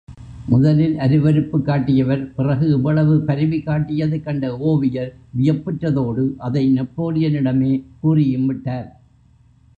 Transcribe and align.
முதலில் 0.45 0.95
அருவருப்புக் 0.95 1.61
காட்டியவர், 1.61 2.33
பிறகு 2.33 2.69
இவ்வளவு 2.69 3.21
பரிவு 3.21 3.55
காட்டியதைக் 3.55 4.23
கண்ட 4.23 4.57
ஒவியர் 4.57 5.13
வியப்புற்றதோடு 5.37 6.35
அதை 6.37 6.81
நெப்போலியனிடமே 6.81 7.73
கூறியும் 7.99 8.45
விட்டார். 8.45 8.89